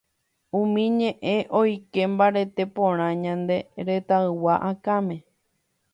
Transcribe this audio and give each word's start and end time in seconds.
umi 0.59 0.83
ñe'ẽ 0.97 1.37
oike 1.59 2.01
mbarete 2.13 2.63
porã 2.75 3.07
ñane 3.23 3.57
retãygua 3.87 4.55
akãme. 4.69 5.15